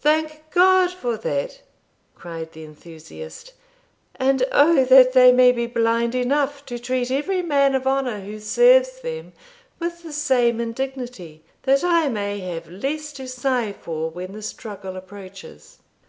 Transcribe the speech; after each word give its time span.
'Thank 0.00 0.50
God 0.50 0.90
for 0.90 1.16
that!' 1.16 1.62
cried 2.16 2.50
the 2.50 2.64
enthusiast; 2.64 3.52
'and 4.16 4.42
O 4.50 4.84
that 4.86 5.12
they 5.12 5.30
may 5.30 5.52
be 5.52 5.68
blind 5.68 6.12
enough 6.12 6.66
to 6.66 6.76
treat 6.76 7.08
every 7.12 7.40
man 7.40 7.76
of 7.76 7.86
honour 7.86 8.18
who 8.18 8.40
serves 8.40 9.00
them 9.00 9.32
with 9.78 10.02
the 10.02 10.12
same 10.12 10.60
indignity, 10.60 11.44
that 11.62 11.84
I 11.84 12.08
may 12.08 12.40
have 12.40 12.68
less 12.68 13.12
to 13.12 13.28
sigh 13.28 13.72
for 13.72 14.10
when 14.10 14.32
the 14.32 14.42
struggle 14.42 14.96
approaches!' 14.96 15.78